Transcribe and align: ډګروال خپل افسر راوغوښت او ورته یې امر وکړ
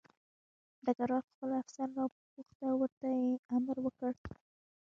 ډګروال 0.83 1.23
خپل 1.29 1.49
افسر 1.61 1.87
راوغوښت 1.97 2.57
او 2.67 2.75
ورته 2.81 3.07
یې 3.21 3.31
امر 3.55 3.75
وکړ 3.85 4.13